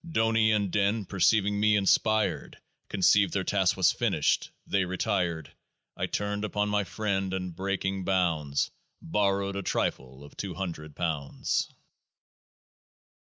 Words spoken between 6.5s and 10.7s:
my friend, and, breaking bounds, Borrowed a trifle of two